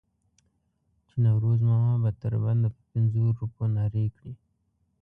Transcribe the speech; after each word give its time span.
چې 1.07 1.15
نوروز 1.25 1.59
ماما 1.69 1.93
به 2.03 2.11
تر 2.21 2.33
بنده 2.43 2.67
په 2.75 2.79
پنځو 2.89 3.23
روپو 3.39 3.63
نارې 3.75 4.05
کړې. 4.15 4.33